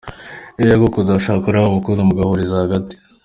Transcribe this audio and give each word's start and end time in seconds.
Iyo 0.57 0.67
yagukunze 0.71 1.09
aba 1.11 1.19
ashaka 1.21 1.43
ko 1.43 1.49
nawe 1.51 1.67
umukunda 1.69 2.01
mu 2.07 2.13
gahuriza 2.17 2.63
hagati. 2.63 2.95